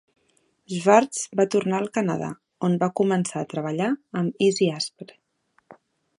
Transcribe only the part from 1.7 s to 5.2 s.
al Canadà, on va començar a treballar amb Izzy Asper.